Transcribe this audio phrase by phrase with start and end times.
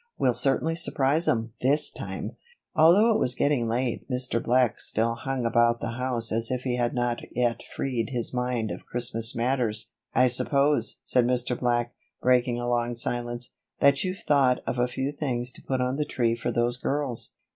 [0.17, 2.35] We'll certainly surprise 'em this time."
[2.73, 4.43] Although it was getting late, Mr.
[4.43, 8.71] Black still hung about the house as if he had not yet freed his mind
[8.71, 9.91] of Christmas matters.
[10.15, 11.55] "I suppose," said Mr.
[11.55, 15.97] Black, breaking a long silence, "that you've thought of a few things to put on
[15.97, 17.33] the tree for those girls?"